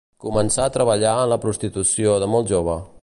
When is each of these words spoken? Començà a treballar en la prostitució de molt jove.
Començà 0.25 0.63
a 0.67 0.71
treballar 0.77 1.11
en 1.25 1.29
la 1.33 1.39
prostitució 1.45 2.17
de 2.25 2.31
molt 2.35 2.51
jove. 2.55 2.79